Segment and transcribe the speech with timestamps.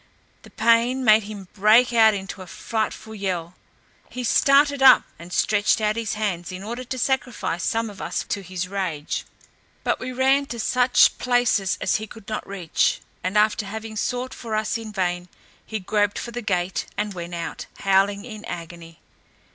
[0.41, 3.53] The pain made him break out into a frightful yell:
[4.09, 8.25] he started up, and stretched out his hands, in order to sacrifice some of us
[8.29, 9.25] to his rage:
[9.83, 14.33] but we ran to such places as he could not reach; and after having sought
[14.33, 15.29] for us in vain,
[15.63, 19.01] he groped for the gate, and went out, howling in agony.